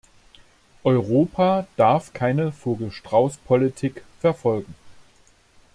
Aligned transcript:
Europa 0.83 1.67
darf 1.77 2.11
keine 2.11 2.51
Vogel-Strauß-Politik 2.51 4.03
verfolgen. 4.19 4.73